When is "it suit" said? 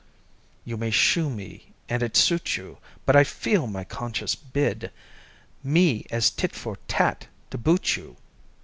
2.01-2.57